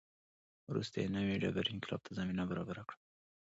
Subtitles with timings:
[0.69, 2.97] وروسته یې نوې ډبرې انقلاب ته زمینه برابره کړه.